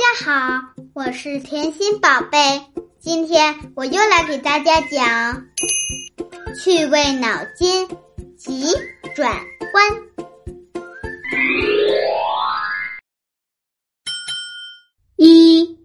[0.00, 0.62] 大家好，
[0.94, 2.38] 我是甜心宝贝。
[2.98, 5.44] 今天我又来给大家讲
[6.56, 7.86] 趣味脑筋
[8.38, 8.64] 急
[9.14, 9.30] 转
[9.74, 10.02] 弯。
[15.16, 15.78] 一，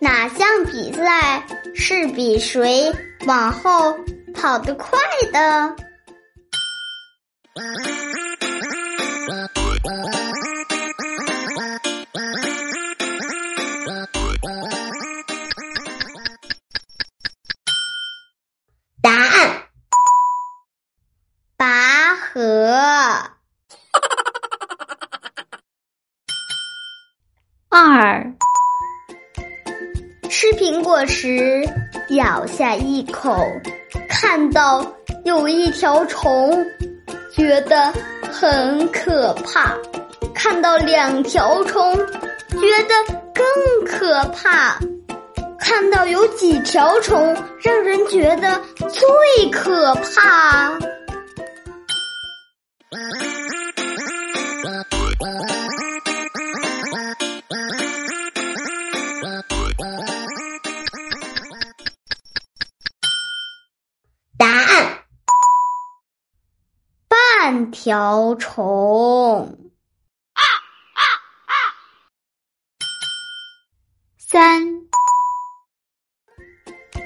[0.00, 2.90] 哪项比赛是比谁
[3.26, 3.94] 往后
[4.34, 4.98] 跑得快
[5.34, 5.76] 的？
[22.38, 22.70] 河。
[27.68, 28.32] 二，
[30.30, 31.68] 吃苹果时
[32.10, 33.44] 咬下一口，
[34.08, 34.86] 看到
[35.24, 36.64] 有一条虫，
[37.34, 37.92] 觉得
[38.30, 39.76] 很可怕；
[40.32, 42.04] 看到两条虫，觉
[42.84, 42.94] 得
[43.34, 43.44] 更
[43.84, 44.78] 可怕；
[45.58, 50.78] 看到有几条虫，让人觉得最可怕。
[67.70, 69.58] 条虫。
[74.18, 74.62] 三，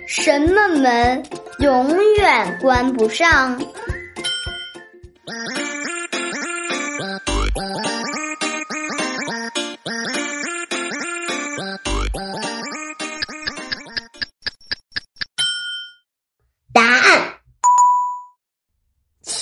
[0.09, 1.23] 什么门
[1.61, 3.61] 永远关不上？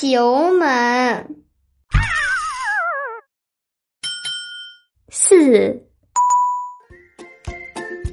[0.00, 1.26] 球门。
[5.10, 5.78] 四，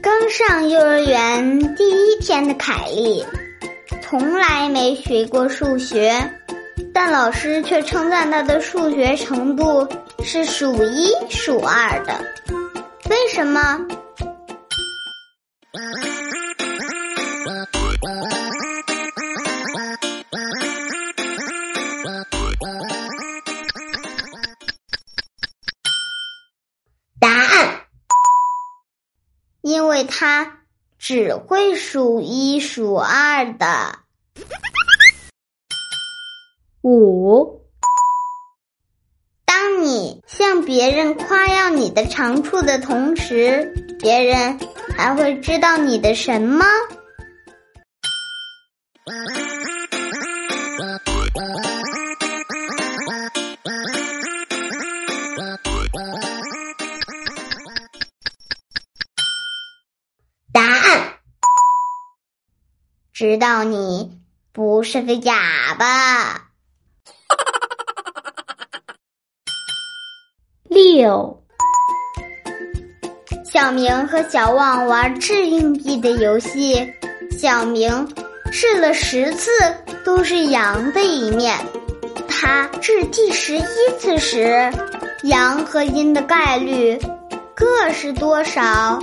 [0.03, 3.25] 刚上幼儿园第一天的凯莉，
[4.01, 6.13] 从来没学过数学，
[6.94, 9.88] 但老师却称赞她的数学程度
[10.25, 12.22] 是数一数二的。
[13.09, 13.88] 为什么？
[29.67, 30.59] 因为他
[30.97, 34.00] 只会数一数二的。
[36.81, 37.66] 五，
[39.44, 44.57] 当你向别人夸耀你的长处的同时，别人
[44.95, 46.66] 还会知道你的什么？
[63.19, 64.11] 知道你
[64.53, 66.50] 不是个哑巴。
[70.66, 71.44] 六，
[73.44, 76.94] 小明和小旺玩掷硬币的游戏，
[77.35, 78.07] 小明
[78.51, 79.50] 掷了十次
[80.06, 81.57] 都是阳的一面，
[82.27, 83.63] 他掷第十一
[83.97, 84.72] 次时，
[85.23, 87.00] 阳和阴的概率
[87.56, 89.01] 各是多少？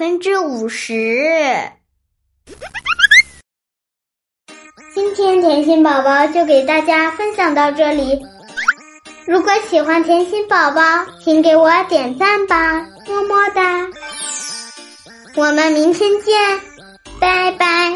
[0.00, 0.94] 分之五十。
[4.94, 8.18] 今天甜心宝宝就给大家分享到这里。
[9.26, 10.80] 如果喜欢甜心宝宝，
[11.22, 13.86] 请给我点赞吧，么么哒！
[15.36, 16.60] 我们明天见。
[17.20, 17.92] 拜拜